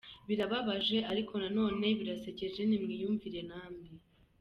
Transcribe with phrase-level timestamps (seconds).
[0.27, 3.87] Birababaje ariko na none birasekeje nimwiyumvire namwe: